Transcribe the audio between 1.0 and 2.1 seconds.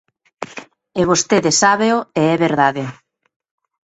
vostede sábeo,